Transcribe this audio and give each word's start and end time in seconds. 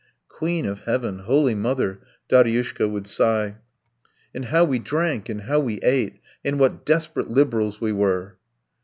"Queen 0.29 0.65
of 0.65 0.79
Heaven, 0.85 1.19
Holy 1.19 1.53
Mother..." 1.53 2.01
Daryushka 2.27 2.89
would 2.89 3.05
sigh. 3.05 3.57
"And 4.33 4.45
how 4.45 4.65
we 4.65 4.79
drank! 4.79 5.29
And 5.29 5.41
how 5.41 5.59
we 5.59 5.77
ate! 5.83 6.19
And 6.43 6.59
what 6.59 6.87
desperate 6.87 7.29
liberals 7.29 7.79
we 7.79 7.91
were!" 7.91 8.39